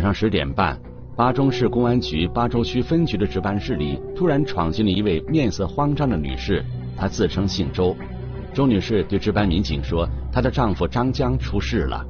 [0.00, 0.80] 晚上十点半，
[1.14, 6.64] 巴中市公安局巴州区分局的值班室里突然闯进了一位面色慌张的女士，
[6.96, 7.94] 她自称姓周。
[8.54, 12.02] 周女士对值班民警说，她的丈夫张江出事了。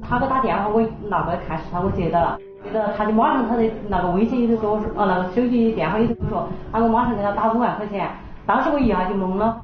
[0.00, 8.08] 他给我打电话，我那个看是他，我接到了，接到了，他就马上他的那个微信里头说，哦那个手机电话里头说，他我马上给他打五万块钱，
[8.46, 9.60] 当时我一下就懵了。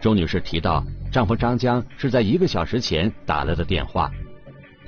[0.00, 4.10] 周女士提到，丈夫张江是在一个小时前打来的电话。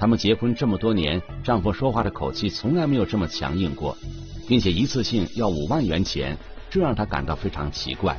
[0.01, 3.95] 他们结婚这么多年，丈夫说话的口气从来没有这么强硬过，
[4.49, 6.35] 并且一次性要五万元钱，
[6.71, 8.17] 这让她感到非常奇怪。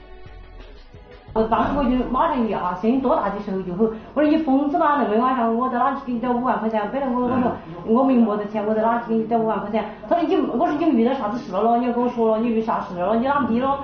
[1.33, 5.01] 我当时我就马上一啊，声音多大的时候就吼，我说你疯子吗？
[5.01, 6.87] 那么晚上我在哪去给你找五万块钱？
[6.91, 7.57] 本来我我说
[7.87, 9.83] 我没没得钱，我在哪去给你找五万块钱？
[10.07, 11.79] 他说你我说你遇到啥子事了咯？
[11.79, 13.15] 你要跟我说了，你遇啥事了？
[13.15, 13.79] 你哪么的了？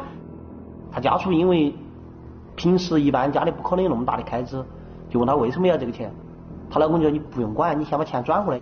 [0.92, 1.74] 他家属因为
[2.56, 4.64] 平时一般家里不可能有那么大的开支，
[5.10, 6.12] 就问他为什么要这个钱？
[6.70, 8.62] 她老公就说你不用管，你先把钱转过来。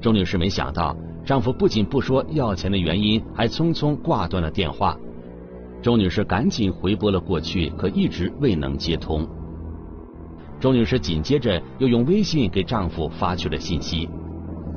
[0.00, 4.96] 周女士没想到，丈夫不仅不说要钱的原因，还匆匆挂断了电话。
[5.80, 9.26] 周女士赶紧回拨了过去，可一直未能接通。
[10.60, 14.08] 周女士紧接着又用微信给丈夫发去了信息。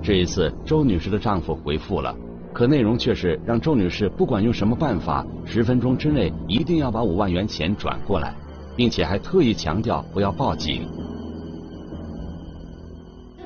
[0.01, 2.15] 这一次，周女士的丈夫回复了，
[2.53, 8.33] 可内容却是让周女士不管用什么办法，十分钟之内一定要把五万元钱转过来，
[8.75, 10.87] 并且还特意强调不要报警。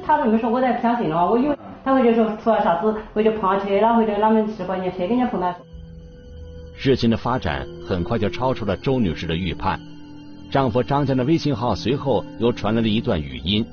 [0.10, 1.24] 他这么说，我才不相信了。
[1.30, 5.54] 我以为他会就说出了啥子，或者碰车了，或者哪门事关键去跟人家碰到。
[6.76, 9.80] 事情的发展很快就超出了周女士的预判。
[10.50, 13.64] 丈夫张江的微信号随后又传来了一段语音，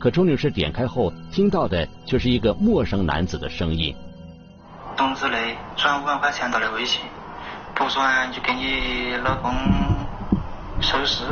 [0.00, 3.94] 可周女士点开后听到的却是一个陌生男子的声音。
[4.96, 7.02] 冬之内转五万块钱到的微信，
[7.72, 9.52] 不转就给你老公
[10.80, 11.22] 收尸。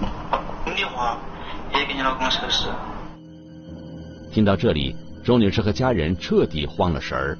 [0.64, 1.18] 公的话
[1.74, 2.68] 也给你老公收尸。
[4.38, 4.94] 听到这里，
[5.24, 7.36] 周女士和家人彻底慌了神儿。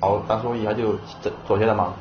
[0.00, 1.92] 哦，当时我一下就坐坐起来嘛，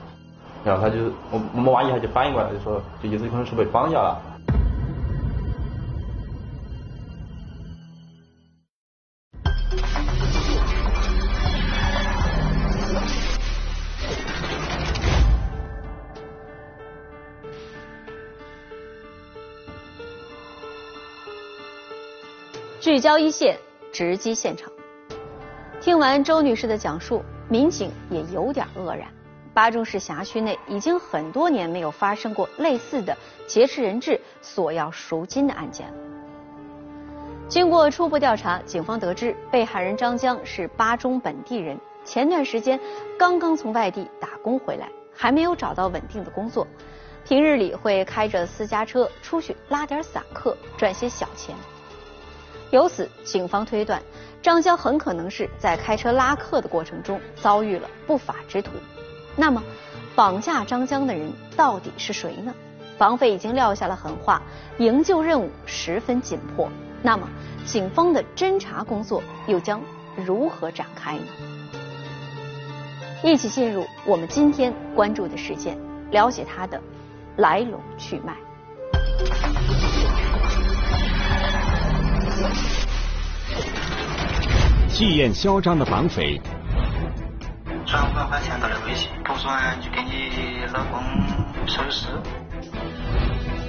[0.63, 4.21] 然后他就我我们娃一下就反应过来，就说就意思可能是被绑架了。
[22.79, 23.57] 聚焦一线。
[23.91, 24.71] 直击现场，
[25.81, 29.07] 听完周女士的讲述，民警也有点愕然。
[29.53, 33.17] 巴中市辖区内已经很多年没有发生过类似的
[33.47, 35.93] 劫持人质索要赎金的案件了。
[37.47, 42.79] 经过初步调查，警方得知被害人张江是巴中本地人，前段时间
[43.17, 46.65] 刚刚从外地打工回来，还没有找到稳定的工作，
[47.25, 51.55] 平日里会开着私家车出去拉点散客，赚些小钱。
[52.71, 54.01] 由此，警方推断，
[54.41, 58.71] 张江很可能是在开车拉客的过程中遭遇了不法之徒。
[59.35, 59.63] 那么，
[60.15, 62.53] 绑架张江的人到底是谁呢？
[62.97, 64.41] 绑匪已经撂下了狠话，
[64.77, 66.69] 营救任务十分紧迫。
[67.01, 67.27] 那么，
[67.65, 69.81] 警方的侦查工作又将
[70.15, 71.25] 如何展开呢？
[73.23, 75.77] 一起进入我们今天关注的事件，
[76.11, 76.79] 了解它的
[77.37, 78.35] 来龙去脉。
[84.87, 86.39] 气焰嚣张的绑匪，
[87.85, 91.01] 转五百块钱到的微信，不转就给你老公
[91.65, 92.07] 收尸。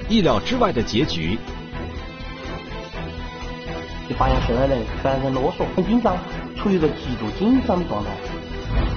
[0.09, 1.37] 意料之外的结局，
[4.09, 6.17] 就发现受害人反人啰嗦，很紧张，
[6.57, 8.09] 处于一个极度紧张的状态。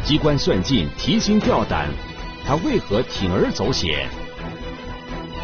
[0.03, 1.89] 机关算尽，提心吊胆，
[2.47, 4.09] 他为何铤而走险？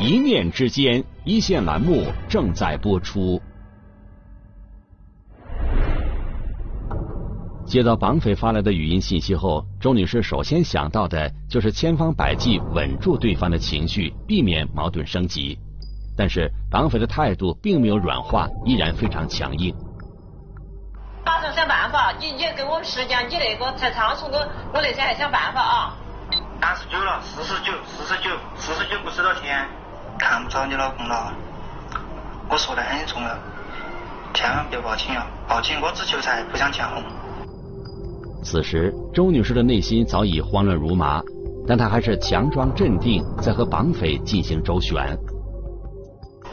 [0.00, 3.40] 一念之间，一线栏目正在播出。
[7.70, 15.56] 接到绑匪发来的语音信息后，周女士首先想到的就是千方百计稳住对方的情绪，避免矛盾升级。
[16.19, 19.72] 但是绑匪的态度并没有软化，依然非常强硬。
[21.25, 24.38] 马上想办法，你你给我们时间，你那个太仓促，我
[24.75, 25.96] 我那天还想办法啊。
[26.61, 29.64] 三十九了，四十九，四十九，四十九不收到钱，
[30.19, 31.32] 看不着你老公了。
[32.49, 33.38] 我说的很重要，
[34.34, 35.25] 千万别报警啊！
[35.46, 37.00] 报警我只求财，不想见红。
[38.42, 41.22] 此时，周女士的内心早已慌乱如麻，
[41.66, 45.16] 但她还是强装镇定，在和绑匪进行周旋。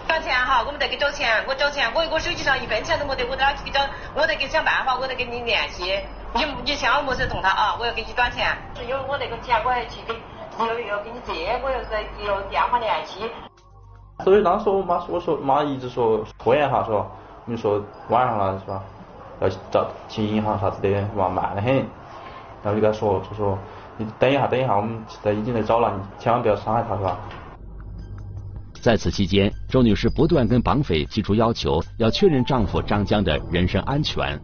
[0.08, 3.80] 找钱哈，我们得给找钱，我找钱，我我手机上一分钱都没得，我在哪去给找？
[4.16, 5.84] 我得给想办法，我得跟你联系。
[6.36, 7.78] 你你千万莫说动他啊！
[7.80, 10.14] 我要给你转钱，是因为我那个钱我还去给
[10.60, 13.22] 又要给你借，我又在要电话联系。
[14.26, 17.10] 所以当时我妈我说妈一直说拖延哈，说
[17.46, 18.84] 你说晚上了是吧？
[19.40, 21.76] 要找去银行啥子的，是吧慢得很。
[22.64, 23.58] 然后就跟他说，就说
[23.98, 27.18] 你等一下，等一下，我们现在已经在找了，你千万不要伤害他，是吧？
[28.82, 34.40] 在此期间，周女士不断跟绑匪提出要求，要确认丈夫张江的人身安全。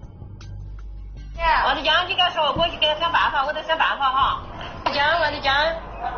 [1.66, 4.42] 王丽江，你跟他说，我去给他想办法，我在想办法哈。
[4.94, 5.54] 江，王丽江，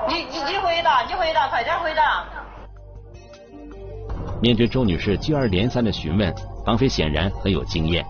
[0.08, 2.26] 你你你回答，你回答，快点回答。
[4.42, 6.34] 面对周女士接二连三的询问，
[6.66, 8.06] 绑匪显然很有经验，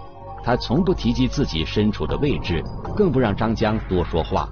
[0.46, 2.64] 他从不提及自己身处的位置，
[2.96, 4.48] 更不让张江多说话。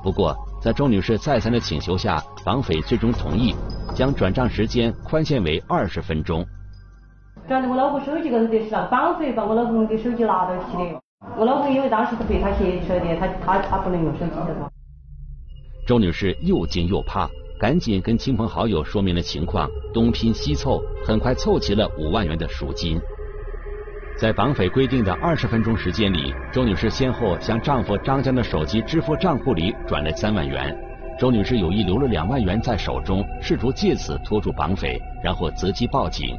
[0.00, 3.52] 不过，在周女士再三的请求下，绑匪最终同意
[3.92, 6.46] 将转账时间宽限为二十分钟。
[7.48, 11.00] 转到我老婆手机高头的是绑匪把我老公的手机拿到去的。
[11.36, 14.70] 我老公因为当时是被他协议说的，他他他不能用手机的嘛。
[15.88, 17.28] 周女士又惊又怕，
[17.58, 23.00] 赶紧跟亲朋好友说明了情况，东拼西凑，很快凑齐了五万元的赎金。
[24.22, 30.72] 在绑匪规定的二十分钟时间里，周女士先后向丈夫张江的手机支付账户里转了三万元。
[31.18, 36.38] 周女士有意留了两万元在手中，试图借此拖住绑匪，然后择机报警。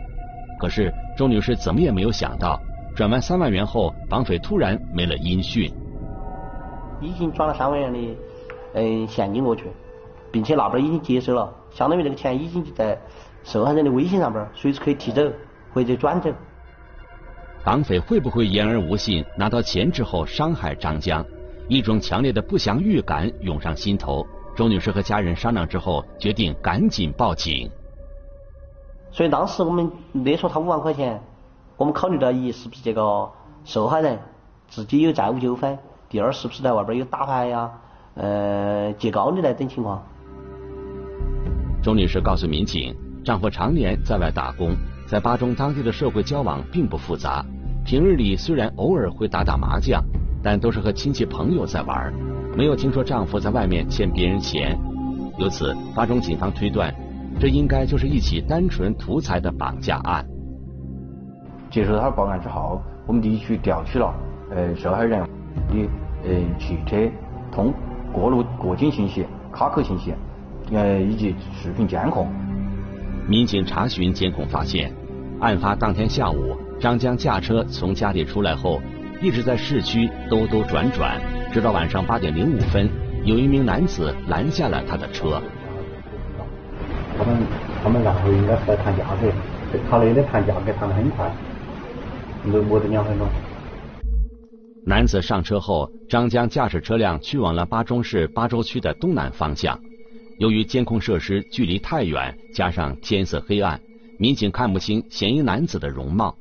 [0.62, 2.58] 可是周女士怎么也没有想到。
[2.96, 5.70] 转完三万元后，绑匪突然没了音讯。
[7.02, 8.00] 已经转了三万元的
[8.76, 9.66] 嗯现金过去，
[10.32, 12.98] 并且那边已经接收了，相当于这个钱已经在
[13.44, 15.22] 受害人的微信上边，随时可以提走
[15.74, 16.32] 或者转走。
[17.64, 21.26] 绑匪会不会言而无信，拿到钱之后伤害张江？
[21.70, 24.26] 一种强烈的不祥预感涌上心头。
[24.54, 27.72] 周女士和家人商量之后，决定赶紧报警。
[29.12, 31.22] 所以当时我们勒索他五万块钱。
[31.76, 33.30] 我们考虑到一是不是这个
[33.66, 34.20] 受害人
[34.68, 35.78] 自己有债务纠纷，
[36.08, 37.72] 第二是不是在外边有打牌呀、
[38.16, 40.04] 呃借高利贷等情况。
[41.82, 42.96] 周女士告诉民警，
[43.26, 44.76] 丈夫常年在外打工，
[45.08, 47.44] 在巴中当地的社会交往并不复杂，
[47.86, 50.02] 平日里虽然偶尔会打打麻将，
[50.42, 52.14] 但都是和亲戚朋友在玩，
[52.56, 54.78] 没有听说丈夫在外面欠别人钱。
[55.38, 56.94] 由此，巴中警方推断，
[57.40, 60.26] 这应该就是一起单纯图财的绑架案。
[61.70, 64.14] 接受他的报案之后，我们立即调取了
[64.52, 65.90] 呃受害人的
[66.24, 66.96] 呃汽车
[67.52, 67.74] 通
[68.14, 70.14] 过路过境信息、卡口信息，
[70.72, 72.28] 呃以及视频监控。
[73.28, 74.94] 民警查询监控发现，
[75.42, 78.82] 案发当天下午，张江驾车从家里出来后，
[79.22, 81.22] 一直在市区兜兜转转，
[81.54, 82.90] 直到晚上八点零五分，
[83.24, 85.42] 有一名男子拦下了他的车。
[87.18, 87.38] 他们
[87.84, 89.32] 他们然后应该是在谈价格，
[89.90, 91.32] 他那里谈价格谈得很快。
[92.44, 93.26] 没没得两分钟。
[94.86, 99.80] 男子上车后，张江驾驶车辆去往了巴中市巴州区的东南方向。
[100.40, 103.80] 由于监控设施距离太远，加上天色黑暗，
[104.20, 106.36] 民警看不清嫌疑男子的容貌。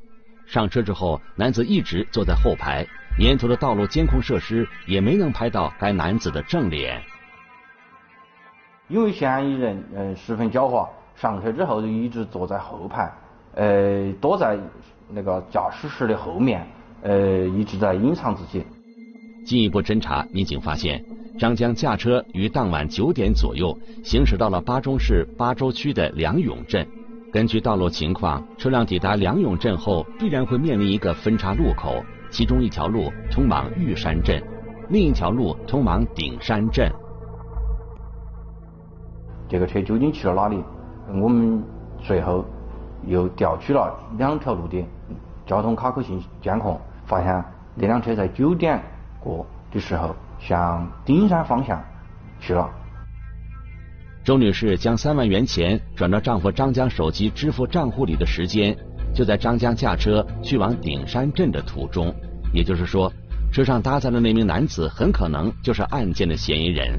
[0.52, 2.86] 上车之后，男子一直坐在后排，
[3.18, 7.00] 沿途的道路监控设施也没能拍到该男子的正脸。
[8.88, 13.10] 因为嫌疑人嗯十分狡猾，上车之后就一直坐在后排，
[13.54, 14.58] 呃躲在。
[15.14, 16.66] 那个驾驶室的后面，
[17.02, 18.64] 呃，一直在隐藏自己。
[19.44, 21.04] 进一步侦查，民警发现
[21.38, 26.88] 张江驾车于当晚九点左右行驶到了巴中市巴州区的梁永镇。
[27.32, 34.38] 根据道路情况，车辆抵达梁永镇后，必然会面临一个分岔路口，其中一条路通往玉山镇，
[34.90, 36.92] 另一条路通往顶山镇。
[39.48, 40.62] 这个车究竟去了哪里？
[41.22, 41.64] 我们
[42.02, 42.44] 随后
[43.06, 44.84] 又调取了两条路的。
[45.46, 47.42] 交通卡口信监控发现，
[47.74, 48.78] 那辆车在九点
[49.18, 51.82] 过的时候向顶山方向
[52.38, 52.70] 去了。
[54.24, 58.76] 周女士将三万元钱转到丈夫张江手机支付账户里的时间，
[59.12, 62.14] 就在张江驾车去往顶山镇的途中。
[62.54, 63.12] 也就是说，
[63.52, 66.96] 车上搭载的那名男子很可能就是案件的嫌疑人。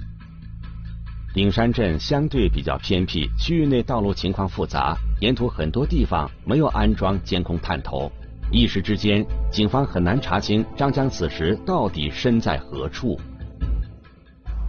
[1.33, 8.11] 顶山镇相对比较偏僻，区域内道路情况复杂，沿途很多地方没有安装监控探头。
[8.51, 13.17] 一时之间，警方很难查清张江此时到底身在何处。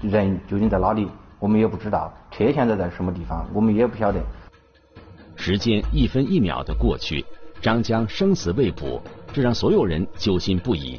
[0.01, 1.09] 人究竟在哪里？
[1.45, 2.11] 我们也不知道。
[2.31, 3.45] 车现在在什么地方？
[3.53, 4.19] 我们也不晓得。
[5.37, 7.23] 时间一分一秒的过去，
[7.61, 8.99] 张江生死未卜，
[9.31, 10.99] 这让所有人揪心不已。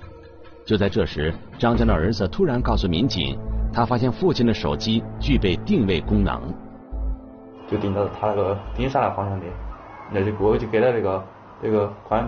[0.64, 3.36] 就在这时，张江的儿子突然告诉民警，
[3.74, 6.40] 他发现父亲的手机具备定位功能。
[7.68, 9.48] 就定到他那个顶山那方向的，
[10.12, 11.24] 那就过去给了那个
[11.60, 12.24] 那个关。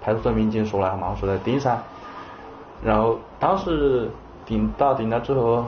[0.00, 1.82] 派出所民警说了嘛，说在顶山，
[2.80, 4.08] 然后当时
[4.44, 5.64] 定到定了之后，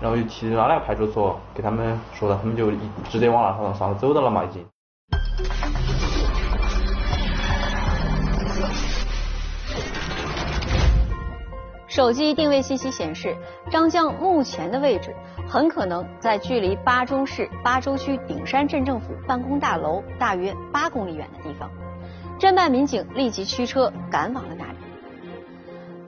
[0.00, 2.70] 然后又提拉个派出所给他们说的他们就
[3.08, 4.64] 直接往那上上走的了嘛已经
[11.88, 13.34] 手机定位信息显示
[13.70, 15.14] 张江目前的位置
[15.48, 21.70] 很可能在距离巴中市巴州区鼎山镇政府办公大楼大约八公里远的地方。
[22.38, 24.75] 侦办民警立即驱车赶往了那里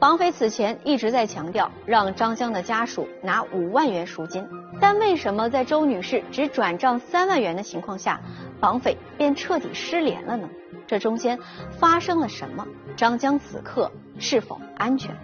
[0.01, 4.47] 绑匪此前一直在强调让张江的家属拿五万元赎金，
[4.81, 8.21] 但为什么在周女士只转账三万元的情况下，
[8.61, 10.49] 绑匪便彻底失联了呢？
[10.87, 11.37] 这中间
[11.81, 12.65] 发生了什么？
[12.97, 13.91] 张江此刻
[14.21, 15.17] 是否安全？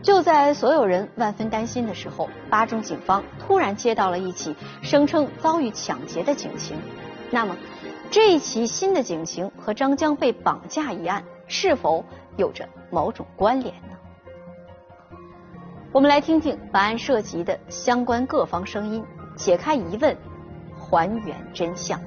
[0.00, 6.78] 就在所有人万分担心的时候，巴中警方突然接到了一起声称遭遇抢劫的警情。
[7.32, 7.56] 那么，
[8.12, 12.04] 这一起新的警情和张江被绑架一案是否？
[12.36, 13.96] 有着某种关联呢？
[15.92, 19.04] 我们来听听本案涉及的相关各方声音，
[19.36, 20.16] 解开疑问，
[20.76, 22.00] 还原真相。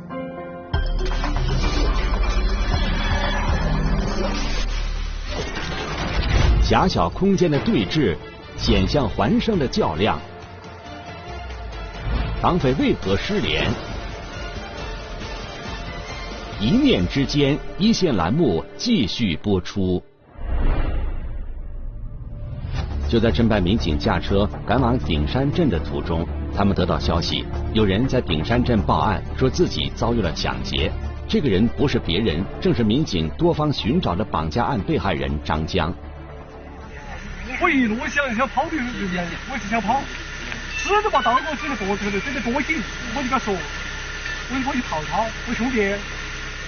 [6.62, 8.18] 狭小空间的对峙，
[8.58, 10.20] 险象环生的较量，
[12.42, 13.66] 绑匪为何失联？
[16.60, 20.04] 一念之间，一线栏目继续播出。
[23.10, 30.92] 就在侦办民警驾车赶往顶山镇的途中，他们得到消息，有人在顶山镇报案，说自己遭遇了抢劫。
[31.26, 35.94] 这个人不是别人，正是民警多方寻找的绑架案被害人张江。
[37.62, 40.02] 我一路想想跑的时间，我是想跑，
[40.76, 42.76] 狮子把刀给我指得多这个，真的多紧，
[43.16, 45.96] 我就跟他说，我我去套他，我兄弟。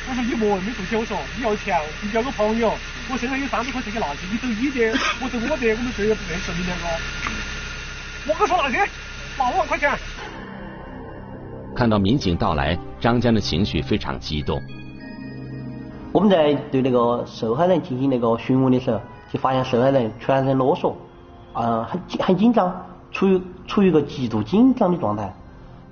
[0.08, 2.74] 我说你莫没做小说，你要钱，你交个朋友。
[3.12, 6.86] 我身上有三百块钱的垃圾，你走你的，我走我的，我们谁也不认识你两个。
[8.28, 8.78] 我跟说那些，
[9.36, 9.89] 拿五万块钱。
[11.75, 14.62] 看到民警到来，张江的情绪非常激动。
[16.12, 19.01] 我们在对那个受害人进行那个询问的时候，
[19.32, 20.94] 就发现受害人全身啰嗦，
[21.54, 25.34] 啊，很很紧张，处于处于一个极度紧张的状态，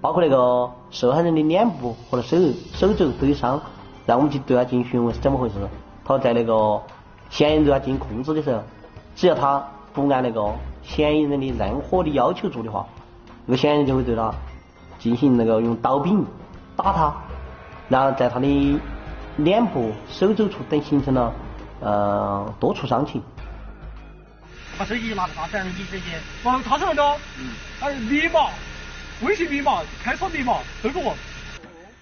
[0.01, 2.37] 包括那个受害人的脸部或者手
[2.73, 3.59] 手肘都有伤。
[4.05, 5.55] 然后我们就对他进行询问是怎么回事。
[6.05, 6.81] 他说在那个
[7.29, 8.63] 嫌疑人对他进行控制的时候，
[9.15, 10.53] 只要他不按那个
[10.83, 12.85] 嫌疑人的任何的要求做的话，
[13.45, 14.33] 那个嫌疑人就会对他
[14.99, 16.25] 进行那个用刀柄
[16.75, 17.13] 打他，
[17.89, 18.79] 然后在他的
[19.37, 21.33] 脸部、手肘处等形成了
[21.81, 23.21] 呃多处伤情。
[24.77, 27.49] 把手机拿着他这样一这些，哦，他是那个，嗯，
[27.81, 28.49] 啊，密码，
[29.23, 31.15] 微信密码、开锁密码都给我。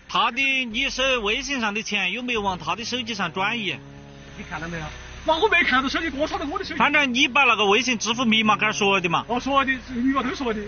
[0.09, 3.75] 他的你手微信上的钱有没有往他的手机上转移？
[4.37, 4.83] 你看到没有？
[5.25, 6.77] 那我没看到手机，我插到我的手机。
[6.77, 9.25] 反正你把那个微信支付密码给他说的嘛。
[9.27, 10.61] 我说的，密码都说的。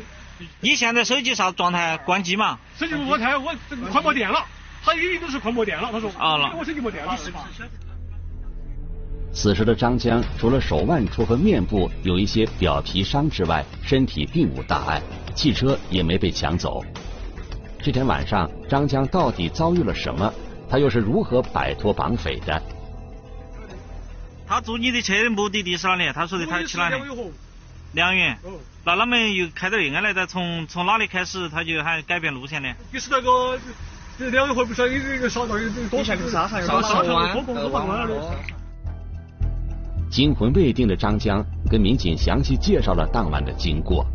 [0.62, 1.98] 你现在手机啥状态？
[1.98, 2.58] 关机嘛？
[2.78, 3.56] 手机我看我
[3.92, 4.44] 快没电了，
[4.84, 5.90] 他语音都是快没电了。
[5.92, 7.16] 他说啊了，我手机没电了。
[9.32, 15.02] 此时的张江除了手腕处和面部有一些表皮伤之外，身体并无大碍，
[15.36, 16.84] 汽车也没被抢走。
[17.80, 20.34] 这天晚上，张江到底遭遇了什么？
[20.70, 22.62] 他又是如何摆脱绑匪的？
[24.48, 26.10] 他坐你的车的目的地是哪里？
[26.14, 26.96] 他说的他去哪里？
[27.94, 28.34] 梁云。
[28.86, 32.74] 那他们又开到延安来的，从从哪里开始他就喊改变路线呢？
[32.92, 33.60] 就是那个
[34.30, 38.38] 梁云会不是有一个沙道，有多钱的沙场，沙场多蹦多蹦的。
[40.10, 44.06] 惊魂未定的张江跟民警详细介绍了当晚的经过。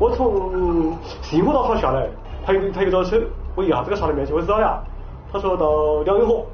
[0.00, 2.08] 我从西湖大桥下来，
[2.46, 3.22] 他又他又找车，
[3.54, 4.82] 我一下子给上了面去，我是哪里啊？
[5.30, 6.46] 他说到梁永河，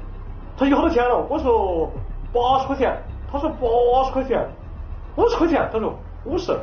[0.61, 1.25] 他有好多钱了？
[1.27, 1.89] 我说
[2.31, 2.95] 八十块钱，
[3.31, 4.47] 他说八十块钱，
[5.15, 6.55] 五十块钱，他说五十，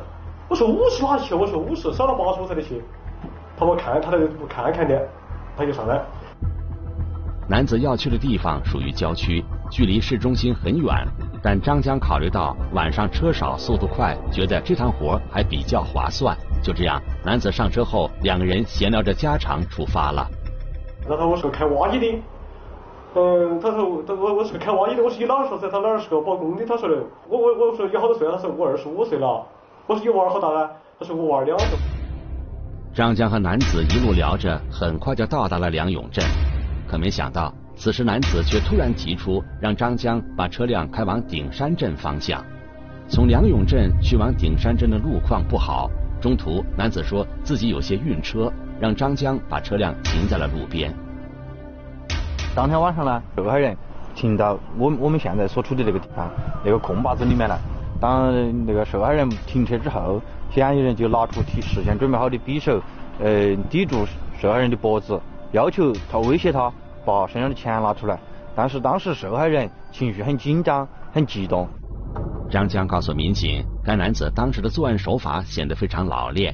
[0.47, 1.35] 我说五十哪去？
[1.35, 2.81] 我说五十少了八十我才得去。
[3.57, 5.05] 他我看他那不看看的，
[5.57, 6.01] 他就上来。
[7.45, 10.95] 男子要去的地方属于郊区，距离市中心很远，
[11.43, 16.33] 但张江考虑到晚上车少、速度快，觉得这趟活还比较划算。
[16.63, 20.25] 就这样，男子上车后，两个人闲聊着家常出发了。
[21.05, 22.21] 然后我是开挖机的，
[23.15, 25.67] 嗯，他说他我我是个开挖机的，我是你哪儿说噻？
[25.69, 26.65] 他哪儿是个包工的？
[26.65, 26.95] 他说的，
[27.27, 28.35] 我我我说你好多岁了？
[28.35, 29.45] 他说我二十五岁了。
[29.87, 30.69] 我说你娃儿好大呢？
[30.99, 31.77] 他说我娃儿两岁。
[32.93, 36.23] 张江和男子一路聊着，很快就到达了梁永镇。
[36.87, 42.43] 可没想到，此时男子却突然提出让张江把车辆开往顶山镇方向。
[43.07, 45.89] 从梁永镇去往顶山镇的路况不好。
[46.21, 50.93] 中途，男子说自己有些晕车，让张江把车辆停在了路边。
[52.59, 53.73] 当天晚上呢，受害人
[54.13, 56.29] 停到我我们现在所处的这个地方
[56.61, 57.57] 那个空坝子里面来。
[58.01, 58.33] 当
[58.65, 62.81] 那个受害人停车之后，嫌疑人就拿出提事先准备好的匕首，
[63.21, 64.05] 呃，抵住
[64.37, 65.17] 受害人的脖子，
[65.53, 66.69] 要求他威胁他
[67.05, 68.19] 把身上的钱拿出来。
[68.53, 71.65] 但是当时受害人情绪很紧张，很激动。
[72.51, 76.53] 张江告诉民警，该男子当时的作案手法显得非常老练。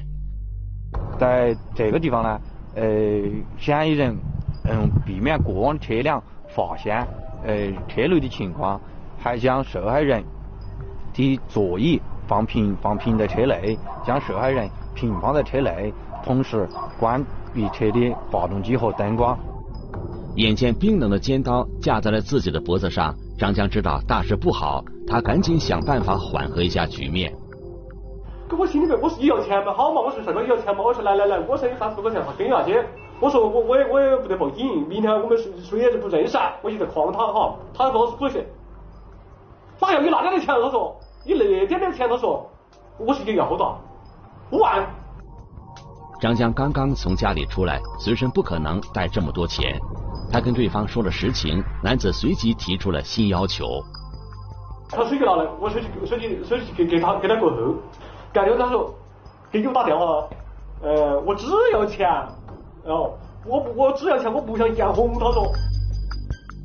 [1.18, 2.40] 在这个地方呢，
[2.76, 2.84] 呃，
[3.58, 4.16] 嫌疑人
[4.68, 7.06] 嗯避免过往车辆发现
[7.44, 8.80] 呃车内的情况，
[9.18, 10.24] 还将受害人
[11.12, 15.92] 的座椅放平放平在车内，将受害人平放在车内，
[16.24, 16.68] 同时
[16.98, 19.38] 关闭车的发动机和灯光。
[20.36, 27.32] 眼见冰冷的尖刀架在了自己的脖子上，张江知道大事不好，他赶紧想办法缓和一下局面。
[28.48, 32.72] 可我心里面，我是你要钱嘛，好嘛，我是什么你要钱嘛，我说来来来，我剩三十多块钱，我给你下去。
[33.20, 37.56] 我说我我也我也不得报警，明天我们谁谁也是不认识，我就在诓他哈。
[37.72, 38.44] 他说是不行，
[39.80, 40.54] 哪要你那点的钱？
[40.60, 40.94] 他说
[41.24, 42.46] 你那点点钱，他说
[42.98, 43.64] 我是给要的，
[44.50, 44.86] 五万。
[46.20, 49.78] 张江刚刚从家里出来，随身不可能带这么多钱。
[50.32, 53.64] 他跟对方说了实情，男子随即提出了新要求。
[54.90, 57.74] 他手机拿来，我手机手机手机给给他给他过后，
[58.32, 58.92] 感觉他说
[59.50, 60.26] 给我打电话，
[60.82, 62.08] 呃，我只要钱，
[62.86, 63.14] 哦，
[63.44, 65.12] 我不我只要钱，我不想见红。
[65.14, 65.52] 他说。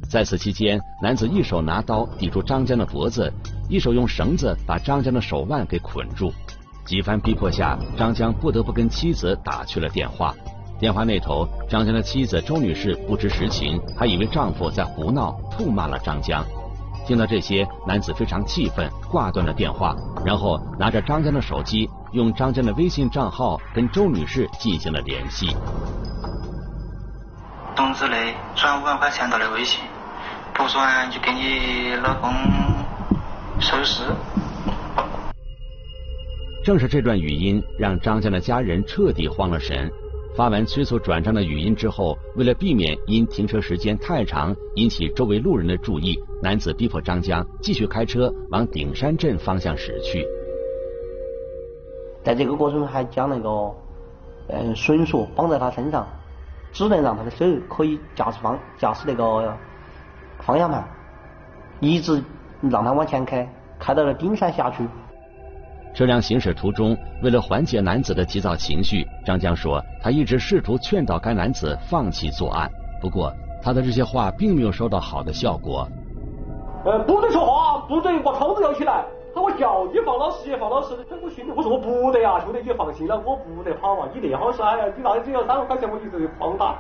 [0.10, 3.32] 在此期间，男子一手拿刀抵住张江的脖子，
[3.70, 6.32] 一手用绳子把张江的手腕给捆住。
[6.86, 10.36] 几番逼迫下，张江不得不跟妻子打去了电话。
[10.80, 16.44] 电话那头，张江的妻子周女士不知实情，还以为丈夫在胡闹，痛骂了张江。
[17.06, 25.48] 听到这些，男子非常气愤，挂断了电话，然后拿着张江的手机，用张江的微信账号跟周女士进行了联系。
[27.76, 29.80] 冬子磊转五万块钱到你微信，
[30.54, 32.34] 不转就给你老公
[33.60, 34.04] 收尸。
[36.66, 39.90] 正是这段语音，让张江的家人彻底慌了神。
[40.36, 50.26] 发完催促转账的语音之后，为了避免因停车时间太长引起周围路人的注意，男子逼迫张江继续开车往顶山镇方向驶去。
[52.24, 53.50] 在这个过程中，还将那个
[54.50, 56.08] 嗯绳索绑在他身上，
[56.72, 59.54] 只能让他的手可以驾驶方驾驶那个
[60.40, 60.84] 方向盘，
[61.80, 62.24] 一直
[62.62, 63.48] 让他往前开，
[63.80, 64.88] 开到了顶山辖区。
[65.94, 72.72] 车辆行驶途中，为了缓解男子的急躁情绪，张江说，他一直试图劝导该男子放弃作案。
[73.02, 75.88] 不过，他的这些话并没有收到好的效果。
[76.86, 79.04] 呃，不准说话，不准把窗子摇起来。
[79.34, 80.96] 他我叫你放老实，放老实。
[81.22, 84.10] 我心里我说我不得呀，兄弟你放心了，我不得跑啊。
[84.14, 86.78] 你那好是哎呀，你那只要三万块钱，我一直狂打。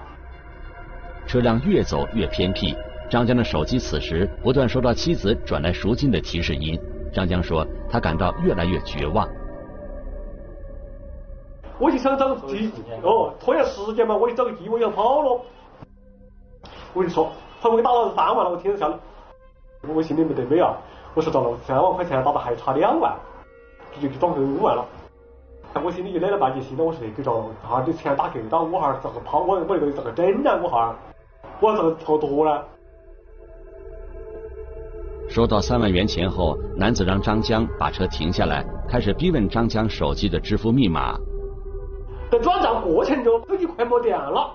[1.27, 2.75] 车辆越走越偏僻，
[3.09, 6.77] 张江的手机此时不断收到妻子转来赎金的提示音。
[7.13, 9.27] 张江说，他感到越来越绝望。
[11.79, 15.41] 我就想找个机，哦，拖延时间嘛，我就找个机，我要跑了。
[16.93, 18.91] 我跟你说，他我给打了三万了，我听着下
[19.87, 20.77] 我心里没得美啊。
[21.13, 23.13] 我说，到了，三万块钱打的还差两万，
[23.99, 24.85] 就就转成五万了。
[25.83, 26.83] 我心里就来了半截心了。
[26.83, 29.39] 我说，给着他的钱打够到，我哈咋个跑？
[29.39, 30.59] 我我那个咋个整呢？
[30.63, 30.95] 我哈，
[31.59, 32.61] 我咋个逃脱呢？
[35.29, 41.17] 收到三万元钱后，男子让张江把车停下来，开始逼问张江手机的支付密码。
[42.29, 44.51] 在转账过程中，手机快没电了，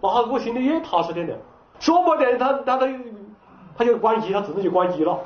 [0.00, 1.36] 那哈我心里也踏实点的。
[1.78, 2.88] 说没电，他他他
[3.78, 5.18] 他就关机，他自动就关机了。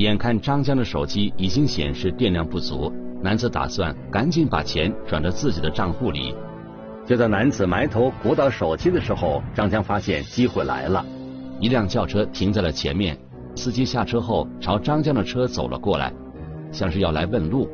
[0.00, 2.90] 眼看张江的手机已经显示电量不足，
[3.22, 6.34] 男子打算赶紧把钱转到自己的账户里。
[7.04, 11.04] 就在男子埋头鼓捣手机的时候，张江发现机会来了，
[11.60, 13.14] 一辆轿车停在了前面。
[13.54, 16.10] 司机下车后，朝张江的车走了过来，
[16.72, 17.68] 像是要来问路。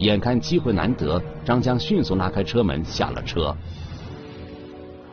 [0.00, 3.56] 眼看机会难得，张江迅速拉开车门下了车。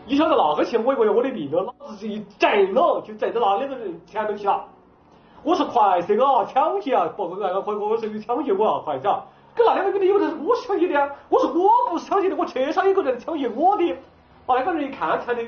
[0.05, 4.65] 你晓得那个钱，我一个月我的命了，老子一挣了，就挣到那两个人前头去了。
[5.43, 7.07] 我是快些个抢劫啊！
[7.15, 9.13] 不不，那个快我是有抢劫我啊，快点！
[9.55, 13.95] 跟那两个女的以为是我是抢劫的啊，我说我不是抢劫的，我车上有个人抢劫我的。
[14.45, 15.43] 把那个人一看，才能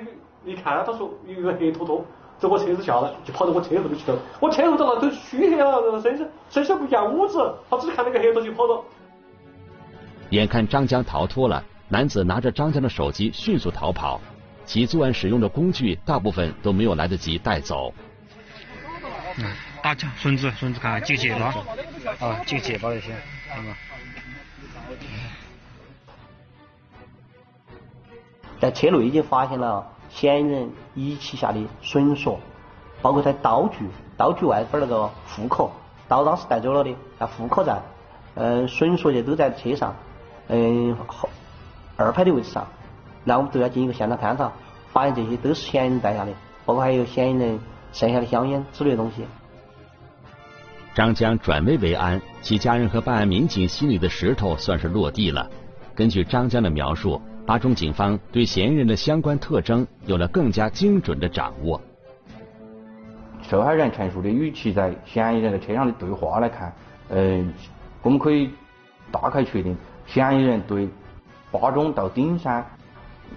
[0.45, 2.03] 一看，他说有个黑坨坨。
[2.39, 4.17] 从我车子下来，就跑到我车后头去了。
[4.41, 8.84] 我车后头那都黢黑了，伸手伸手不见五子，他只看那个黑头就跑了。
[10.32, 14.19] 眼看张江逃脱了，男子拿着张江的手机迅速逃跑，
[14.65, 17.93] 其作案使用的工具大部分都没有来得及带走。
[19.38, 19.45] 嗯，
[19.84, 21.54] 打架，绳子，绳子，看几个结巴，
[22.26, 23.13] 啊，几个结巴那些，
[23.54, 23.76] 看嘛。
[28.62, 29.89] 在车内已经发现了。
[30.10, 32.39] 嫌疑人遗弃下的绳索，
[33.02, 33.80] 包括他刀具，
[34.15, 35.72] 刀具外边那个护口，
[36.08, 37.82] 刀当时带走了的，在户口在，
[38.36, 39.96] 嗯，绳索也都在车上，
[40.50, 41.28] 嗯，后
[41.98, 42.67] 二排的位置上，
[43.24, 44.52] 那我们都要进行一个现场勘查，
[44.91, 46.32] 发现这些都是嫌疑人带下的，
[46.63, 47.60] 包括还有嫌疑人
[47.91, 49.26] 剩下的香烟之类的东西。
[50.95, 55.49] 张江转危为安，其家人和办案民警心里的石头算是落地了。
[55.95, 61.82] 根据张江的描述，巴中警方对嫌疑人的相关特征有了更加精准的掌握。
[63.41, 66.71] 受害人陈述的语气，在嫌疑人的车上的对话来看，
[67.10, 67.43] 呃，
[68.03, 68.51] 我们可以
[69.12, 69.75] 大概确定，
[70.06, 70.88] 嫌疑人对
[71.51, 72.63] 巴中到顶山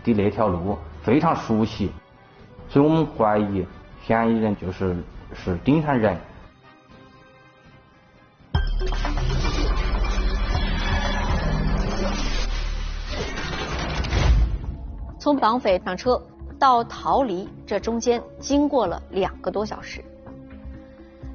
[0.05, 1.91] 的那条路非常熟悉，
[2.69, 3.67] 所以我们怀疑
[4.07, 4.95] 嫌疑人就是
[5.35, 6.15] 是顶山人。
[15.27, 16.23] 从绑匪上车
[16.57, 20.01] 到逃离，这中间经过了两个多小时。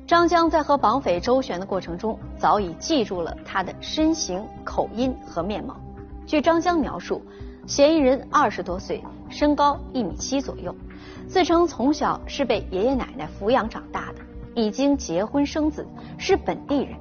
[0.07, 5.75] 张江在和绑匪周旋的过程中，早已记住了他的身形、口音和面貌。
[6.25, 7.21] 据张江描述，
[7.67, 10.73] 嫌疑人二十多岁，身高一米七左右，
[11.27, 14.21] 自称从小是被爷爷奶奶抚养长大的，
[14.55, 15.85] 已经结婚生子，
[16.17, 16.95] 是本地人。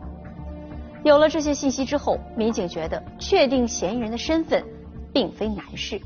[1.05, 4.65] 有了这些信息之后，民警觉得确定嫌疑人的身份
[5.13, 6.01] 并非难事。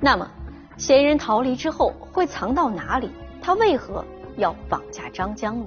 [0.00, 0.28] 那么，
[0.76, 3.10] 嫌疑人逃离之后会藏到哪里？
[3.40, 4.04] 他为何
[4.36, 5.66] 要绑架张江呢？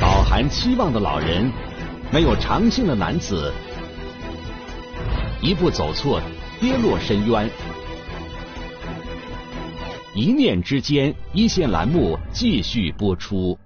[0.00, 1.50] 饱含期望的老人，
[2.12, 3.52] 没有长性的男子，
[5.40, 6.20] 一步走错，
[6.60, 7.50] 跌落深渊。
[10.14, 13.58] 一念之间，一线栏目继续播出。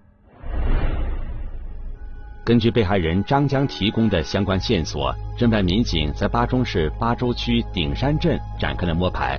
[2.49, 9.39] 根据被害人张江提供的相关线索，侦办民警在巴中市巴州区顶山镇展开了摸排，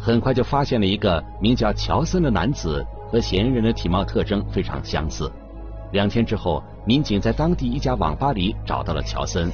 [0.00, 5.30] 很快就发现了一个名叫乔森的男子，和嫌疑人的体貌特征非常相似。
[5.92, 9.52] 两天之后，民警在当地一家网吧里找到了乔森。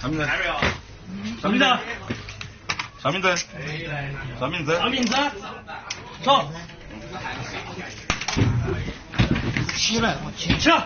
[0.00, 0.26] 啥名字？
[1.40, 1.64] 啥名字？
[3.00, 3.36] 啥名字？
[4.40, 4.76] 啥名字？
[4.76, 5.14] 啥名字？
[6.24, 6.44] 走。
[9.88, 10.84] 起来，我起起来。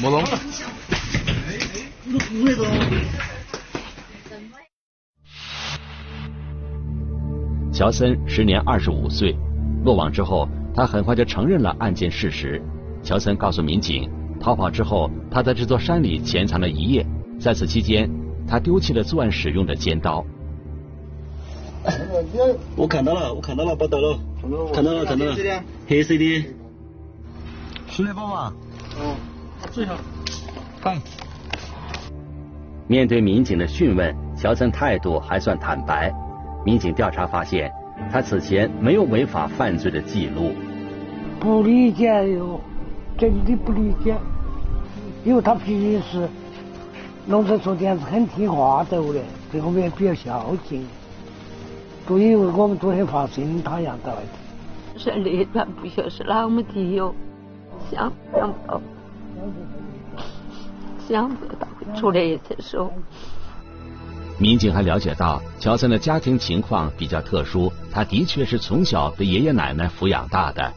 [0.00, 0.24] 莫动。
[2.42, 2.64] 那个。
[7.70, 9.36] 乔森时年二十五岁，
[9.84, 12.62] 落网之后，他很快就承认了案件事实。
[13.02, 17.06] 乔森告诉民警，逃跑之后，他在这座山里潜藏了一夜，
[17.38, 18.10] 在此期间，
[18.48, 20.24] 他丢弃了作案使用的尖刀。
[22.76, 24.18] 我看到了，我看到了，报道了，
[24.72, 25.34] 看到了，看到了，
[25.88, 26.44] 黑色的，
[27.88, 28.52] 是那包吗？
[28.98, 29.16] 哦，
[29.72, 29.92] 这下，
[30.80, 31.00] 看。
[32.86, 36.12] 面对民警的讯问，乔森态度还算坦白。
[36.66, 37.72] 民警调查发现，
[38.12, 40.52] 他此前没有违法犯罪的记录。
[41.38, 42.60] 不理解哟，
[43.16, 44.14] 真的不理解，
[45.24, 46.28] 因为他平时
[47.26, 49.00] 农村做点子很听话的，
[49.50, 50.84] 对我们也比较孝敬。
[52.06, 54.14] 都以为我们昨天发生他养的。
[54.96, 57.14] 是那段不晓得是哪么的哟，
[57.90, 58.80] 想想不到，
[61.08, 62.92] 想不到会出来这手。
[64.38, 70.72] 民警还了解到，乔森的家庭情况比较特殊，他的确是从小被爷爷奶奶抚养大的。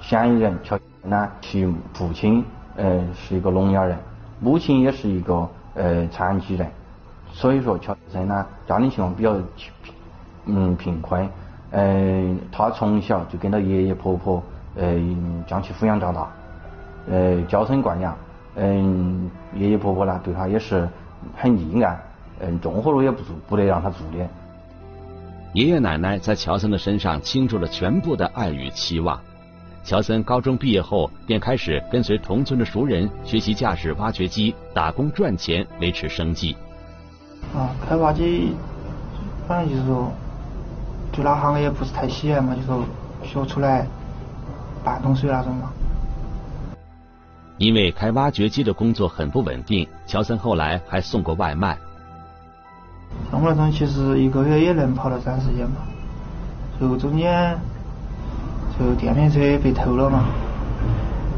[0.00, 2.44] 嫌疑人乔呢，其父亲
[2.76, 3.96] 呃是一个聋哑人，
[4.40, 6.68] 母亲也是一个呃残疾人。
[7.34, 9.36] 所以说，乔森呢，家庭情况比较
[10.46, 11.28] 嗯贫困，
[11.72, 14.40] 嗯，他从小就跟着爷爷婆婆，
[14.76, 16.30] 嗯，将其抚养长大，
[17.10, 18.16] 呃，娇生惯养，
[18.54, 20.88] 嗯，爷爷婆婆呢对他也是
[21.36, 22.00] 很溺爱，
[22.38, 24.24] 嗯，重活路也不做，不得让他做的。
[25.54, 29.20] 爷爷奶奶在乔森的身上倾注了全部的爱与期望。
[29.82, 36.56] 乔森高中毕业后，便开始跟随同村的熟人学习驾驶挖掘机，打工赚钱维持生计。
[37.52, 38.54] 啊，开挖机，
[39.46, 40.10] 反正就是说，
[41.12, 42.84] 对那行业不是太喜爱嘛，就说
[43.22, 43.86] 学出来
[44.82, 45.70] 半桶水那种嘛。
[47.58, 51.78] 因为开挖掘机的工作很不稳定，乔森后来还送过外卖。
[53.30, 55.76] 像我那种，其实一个月也能跑到三四千嘛。
[56.80, 57.56] 就中间，
[58.76, 60.24] 就电瓶车被偷了嘛，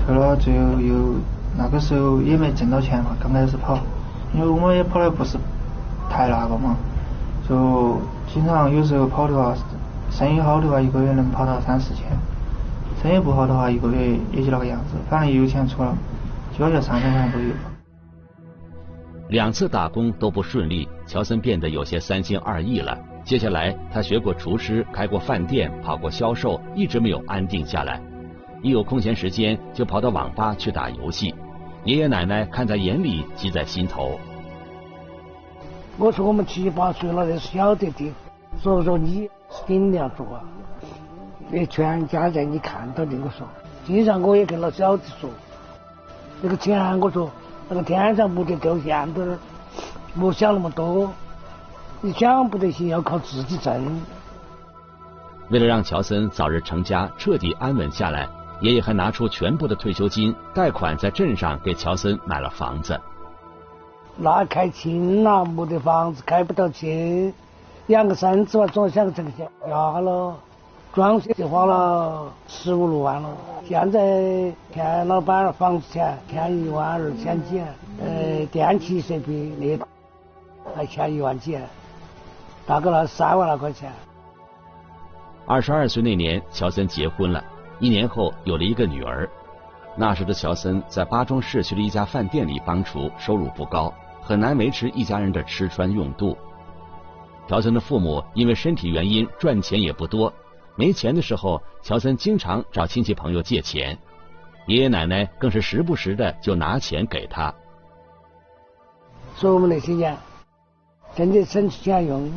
[0.07, 1.17] 偷了最后又
[1.59, 3.79] 那个时候也没挣到钱嘛，刚开始跑，
[4.33, 5.37] 因为我们也跑的不是。
[6.17, 6.75] 太那个嘛，
[7.47, 9.55] 就经常有时候跑的话，
[10.11, 12.05] 生意好的话，一个月能跑到三四千；
[13.03, 14.97] 生意不好的话，一个月也就那个样子。
[15.11, 15.95] 反正也有钱出了，
[16.53, 17.53] 基本上三千块钱都有。
[19.29, 22.97] 两次打工都不顺利，乔森变得有些三心二意了。
[23.23, 28.01] 接下来，他学过厨师，开过饭店，跑过销售，一直没有安定下来。
[28.63, 31.35] 一有空闲时间，就跑到网吧去打游戏。
[31.85, 34.19] 爷爷奶奶看在眼里，急在心头。
[35.99, 38.13] 我说我们七八岁了，那是晓得的。
[38.59, 40.41] 所以说你是顶梁柱啊，
[41.51, 43.17] 你全家在你看到的。
[43.17, 43.47] 我说，
[43.85, 45.31] 经常我也跟老小子说，
[46.43, 47.31] 那个钱我说，
[47.69, 49.39] 那个天上没得掉馅饼，
[50.15, 51.11] 莫想那么多，
[52.01, 54.01] 你想不得行要靠自己挣。
[55.49, 58.29] 为了让乔森早日成家，彻底安稳下来。
[58.61, 62.99] 爷爷还拿出全部的退休金，贷款在镇上给乔森买了房子。
[64.19, 67.35] 那开亲了，没得房子开不到去，
[67.89, 69.47] 养个孙子嘛，总想挣钱。
[69.69, 70.35] 呀了，
[70.95, 73.29] 装修就花了十五六万了。
[73.69, 77.61] 现在看老板房子钱欠一万二千几，
[78.03, 79.79] 呃，电器设备那
[80.75, 81.59] 还欠一万几，
[82.67, 83.93] 大概那三万来块钱。
[85.47, 87.45] 二十二岁那年，乔森结婚了。
[87.79, 89.29] 一年后有了一个女儿，
[89.95, 93.93] 那时的乔森在巴中市区的一家饭店里帮厨，收入不高，
[94.27, 96.37] 很难维持一家人的吃穿用度。
[97.47, 100.33] 乔森的父母因为身体原因赚钱也不多，
[100.75, 103.97] 没钱的时候，乔森经常找亲戚朋友借钱，
[104.67, 107.55] 爷爷奶奶更是时不时的就拿钱给他。
[109.37, 110.17] 说我们那些年
[111.15, 112.29] 真的省钱用，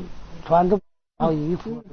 [0.45, 0.79] 穿都
[1.17, 1.83] 好衣服。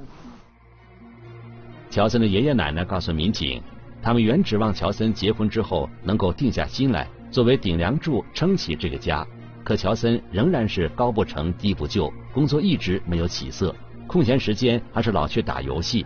[1.89, 3.63] 乔森的爷爷奶奶告诉民警，
[4.03, 9.25] 他们原指望乔森结婚之后能够定下心来，作为顶梁柱撑起这个家。
[9.67, 13.75] 可乔森仍然是高不成低不就，工作一直没有起色，
[14.07, 16.05] 空闲时间还是老去打游戏。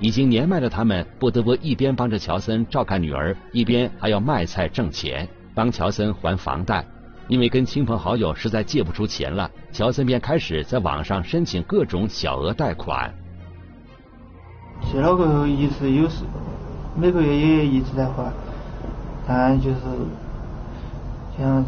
[0.00, 6.84] 已经年迈的他们不得不一边帮着乔森照看女儿，一边还要卖菜挣钱，帮乔森还房贷。
[7.26, 13.10] 因为跟亲朋好友实在借不出钱了，乔森便开始在网上申请各种小额贷款。
[14.92, 16.24] 借了过后一直有时
[16.94, 18.30] 每个月也一直在还，
[19.26, 19.76] 但就是
[21.38, 21.64] 像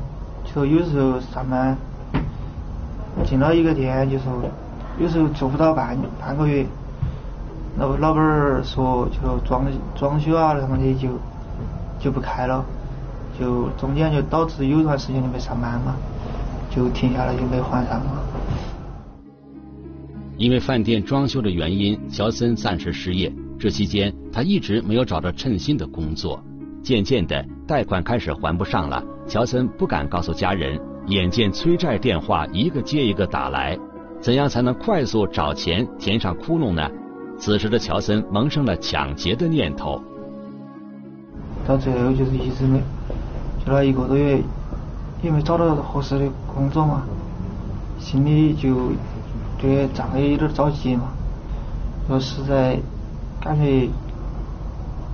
[0.55, 1.77] 就有时候上班
[3.25, 4.33] 进了一个店，就说
[5.01, 6.67] 有时候做不到半半个月，
[7.79, 11.09] 老老板儿说就装装修啊什么的就
[11.99, 12.63] 就不开了，
[13.41, 15.97] 就中间就导致有段时间就没上班嘛，
[16.71, 18.21] 就停下来就没还上嘛。
[20.37, 23.33] 因为饭店装修的原因，乔森暂时失业。
[23.59, 26.43] 这期间，他一直没有找到称心的工作。
[26.83, 29.03] 渐渐的，贷款开始还不上了。
[29.27, 30.81] 乔森不敢告诉家人。
[31.07, 33.79] 眼见催债电话一个接一个打来，
[34.21, 36.89] 怎样才能快速找钱填上窟窿呢？
[37.39, 40.01] 此时的乔森萌生了抢劫的念头。
[41.67, 42.79] 到最后就是一直没，
[43.65, 44.41] 就那一个多月，
[45.23, 47.03] 也没找到合适的工作嘛，
[47.99, 48.93] 心里就。
[49.61, 51.13] 对账也有点着急嘛，
[52.09, 52.77] 说实在
[53.41, 53.89] 感觉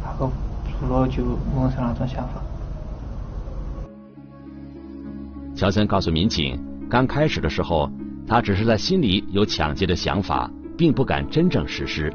[0.02, 0.30] 那个
[0.80, 2.42] 不了，就萌生那种想法。
[5.54, 7.90] 乔森告诉民警，刚开始的时候，
[8.26, 12.12] 他只是在心里有抢劫的想法，并不敢真正实施。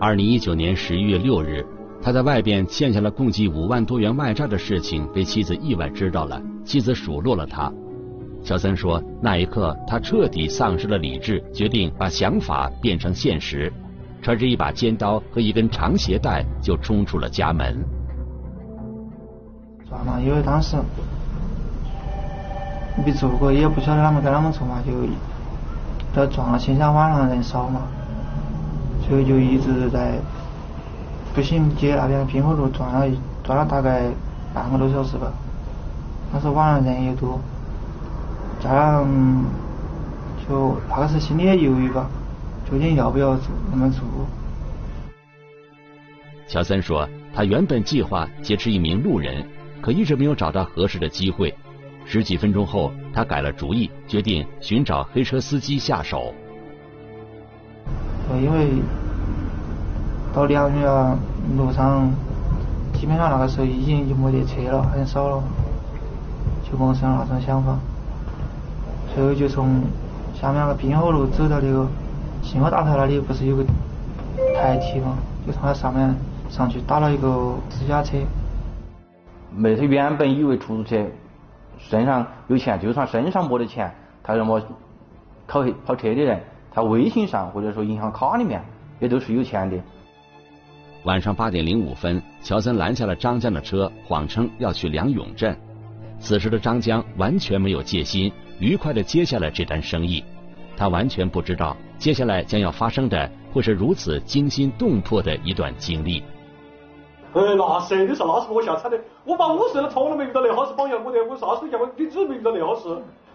[0.00, 1.64] 二零一九年十一月六日，
[2.02, 7.72] 他在外边欠下了共计五万多元外债的事情被妻子意外知道了，妻子数落了他。
[8.42, 13.72] 乔森说：“那一刻，他彻底丧失了理智，决定把想法变成现实，
[14.22, 17.84] 揣着一把尖刀和一根长鞋带，就冲出了家门。
[19.88, 20.76] 撞了，因为当时
[23.04, 24.92] 没做过，也不晓得他们该啷么做嘛，就
[26.20, 26.58] 要撞了。
[26.58, 27.82] 心想晚上人少嘛，
[29.06, 30.12] 所以就一直在
[31.34, 34.04] 步行街那边滨河路转了转了大概
[34.54, 35.32] 半个多小时吧。
[36.32, 37.40] 当时晚上人也多。”
[38.62, 39.04] 加上
[40.46, 42.06] 就那个时心里也犹豫吧，
[42.72, 44.00] 究竟要不要做那么做？
[46.48, 49.46] 乔森说，他原本计划劫持一名路人，
[49.82, 51.54] 可一直没有找到合适的机会。
[52.06, 56.32] 十几分钟后，他改了主意，决定寻找黑车司机下手。
[58.40, 58.68] 因为
[60.32, 61.18] 到良源
[61.58, 62.10] 路上，
[62.94, 65.44] 基本上那个时候已经就没得车了，很少了，
[66.64, 67.78] 就萌生那种想法。
[69.14, 69.82] 最后就从
[70.32, 71.86] 下面那个滨河路走到那个
[72.42, 73.64] 信号大厦那里，不是有个
[74.54, 75.16] 台梯吗？
[75.46, 76.14] 就从那上面
[76.50, 78.18] 上去打了一个私家车。
[79.54, 81.06] 没他原本以为出租车
[81.78, 83.90] 身上有钱，就算身上没得钱，
[84.22, 84.60] 他什么
[85.46, 88.62] 跑跑车的人，他微信上或者说银行卡里面
[88.98, 89.76] 也都是有钱的。
[91.04, 95.56] 晚上八点零五分，乔森拦下了张江的车，谎称要去梁永镇。
[96.20, 98.32] 此时的张江完全没有戒心。
[98.58, 100.22] 愉快的接下了这单生意，
[100.76, 106.20] 他完全不知道接下来将要发生的会是如此惊心动魄的一段经历。
[107.32, 108.98] 呃，那是，你说那是我下惨的。
[109.24, 110.74] 我把了，从来没遇到那好事。
[110.76, 112.88] 榜样，我的，我啥时候见过，你只没遇到那好事。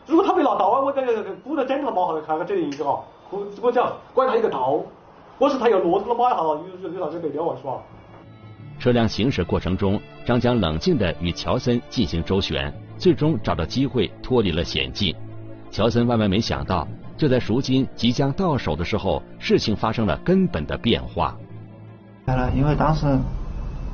[0.05, 1.13] 如果他没拿刀啊，我感觉
[1.45, 4.81] 鼓在枕头毛下看个这一个哈，我我讲，管他一个刀，
[5.37, 6.43] 我是他要骆驼了马一下，
[6.83, 7.77] 有有啥子啊，是吧？
[8.79, 15.15] 车辆行驶过程中，张江冷静地与乔森进行周旋，最终找到机会脱离了险境。
[15.71, 16.85] 乔森万万没想到，
[17.17, 21.35] 就在赎金即将到手的时候，事情发生了根本的变化。
[22.25, 23.07] 来了，因为当时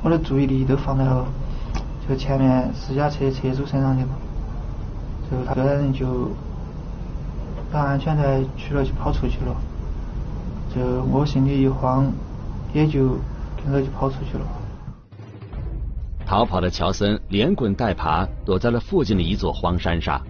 [0.03, 1.25] 我的注意力都放在了
[2.07, 4.09] 就前面私家车车主身上去了，
[5.31, 6.29] 就他个人就
[7.71, 9.55] 把安全带取了就跑出去了，
[10.75, 12.11] 就我心里一慌，
[12.73, 13.17] 也就
[13.63, 14.45] 跟着就跑出去了。
[16.25, 20.21] 逃跑的乔森连滚带爬躲在了附近的一座荒山上。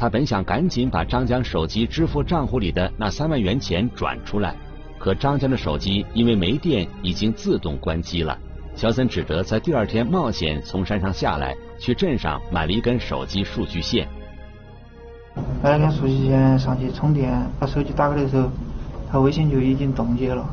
[0.00, 4.56] 他本想赶紧把张江手机支付账户里的那三万元钱转出来，
[4.98, 8.38] 可张江的手机因为没电已经自动关机了。
[8.74, 14.08] 乔森只得在第二天冒险从山上下来，去镇上买了一根手机数据线。
[15.62, 18.48] 买了根数据线上去充电，把手机打开的时候，
[19.12, 20.48] 他微信就已经冻结了。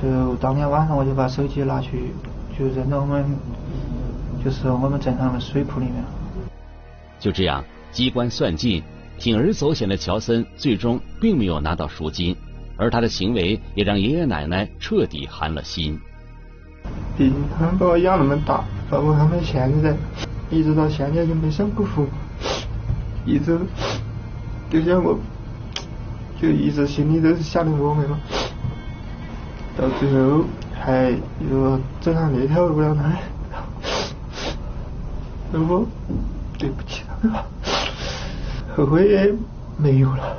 [0.00, 2.14] 就当天晚上我就把手机拿去。
[2.58, 3.24] 就扔到我们，
[4.42, 6.02] 就是我们镇上的水库里面。
[7.18, 8.82] 就这样，机关算尽，
[9.18, 12.36] 铤而走险的乔森最终并没有拿到赎金，
[12.76, 15.98] 而他的行为也让爷爷奶奶彻底寒了心。
[17.16, 19.94] 毕竟他们把我养那么大，包括他们现在，
[20.50, 22.06] 一直到现在就没想过服，
[23.26, 23.58] 一直
[24.70, 25.18] 就像我，
[26.40, 28.18] 就一直心里都是想着我们嘛，
[29.76, 30.44] 到最后。
[30.80, 31.10] 还
[31.50, 33.12] 又走上那条路了呢，
[35.52, 35.84] 如果
[36.56, 37.02] 对不起，
[38.76, 39.34] 后悔也
[39.76, 40.36] 没有了。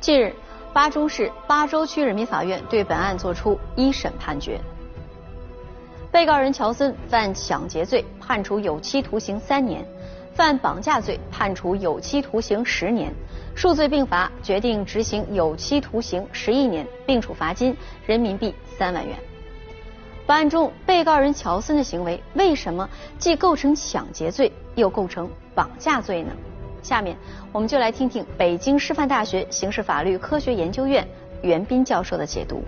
[0.00, 0.34] 近日，
[0.72, 4.58] 巴中市巴州区人民法院对本案作出一审判决，
[6.10, 9.86] 被告人乔森犯抢劫罪，判处有期徒刑三年。
[10.34, 13.12] 犯绑架罪，判处有期徒刑十年，
[13.54, 19.18] 数罪并罚，决定执行有期徒刑十一年，并处罚金人民币三万元。
[20.26, 22.88] 本案中，被告人乔森的行为为什么
[23.18, 26.32] 既构成抢劫罪，又构成绑架罪呢？
[26.82, 27.14] 下面
[27.52, 31.06] 我们就来听听北京师范大学刑事法律科学研究院
[31.42, 32.64] 袁斌教授的解读。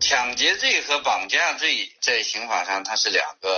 [0.00, 3.48] 抢劫罪和绑架罪在刑法上它是两个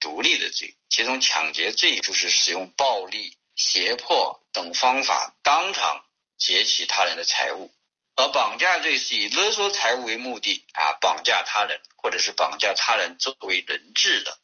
[0.00, 6.04] 独立的罪，其中抢劫罪就是使用暴力、胁迫等方法当场
[6.38, 7.70] 劫取他人的财物，
[8.16, 14.38] 而绑架罪是以勒索财物为目的啊绑架他人，或者是绑架他人作为人质的。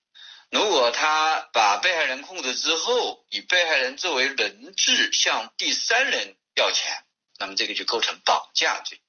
[0.51, 7.05] 如果他把被害人控制之后，以被害人作为人质向第三人要钱，
[7.39, 9.01] 那么这个就构成绑架罪。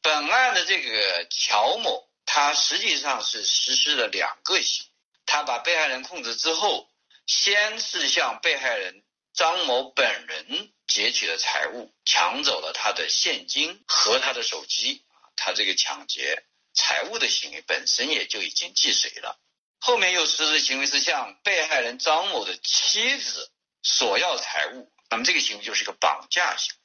[0.00, 4.86] 本案的这个乔某，他实际上是实施了两个行。
[5.26, 6.88] 他把被害人控制之后，
[7.26, 9.02] 先是向被害人
[9.34, 15.04] 张某本人劫取了财物，抢走了他的现金和他的手机。
[15.36, 19.38] 他这个抢劫财物的行为本身也就已经既遂了。
[19.78, 23.50] 后面又实施行为是向被害人张某的妻子
[23.82, 26.80] 索要财物，那么这个行为就是一个绑架行为。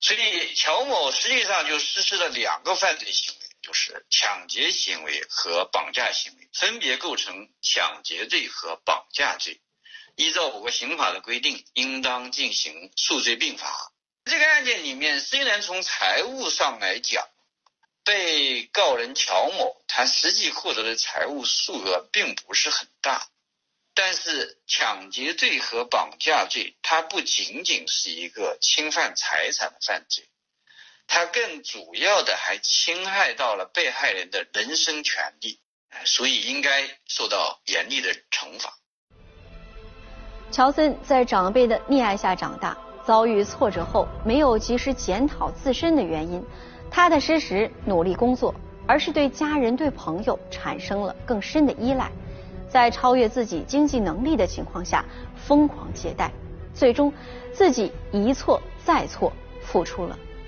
[0.00, 9.60] 所以，乔某实际上就实施了两个犯罪行为，就是抢劫行为和绑架行为，分别构成抢劫罪和绑架罪。
[10.16, 13.92] 依照我国刑法的规定，应当进行数罪并罚。
[14.24, 17.28] 这个案件里面，虽然从财务上来讲，
[18.04, 23.28] 被告人乔某他实际获得的财物数额并不是很大。
[23.92, 30.26] 但是抢劫罪和绑架罪，它不仅仅是一个侵犯财产的犯罪，
[31.08, 35.58] 它更主要的还侵害到了被害人的人身权利，
[36.04, 38.70] 所以应该受到严厉的惩罚。
[40.50, 46.44] 乔森在长辈的溺爱下长大，遭遇挫折后没有及时检讨自身的原因，
[46.90, 48.54] 踏踏实实努力工作，
[48.86, 52.12] 而是对家人、对朋友产生了更深的依赖。
[52.68, 55.02] 在超越自己经济能力的情况下
[55.36, 56.30] 疯狂借贷，
[56.74, 57.10] 最终
[57.50, 59.32] 自己一错再错，
[59.62, 60.18] 付出了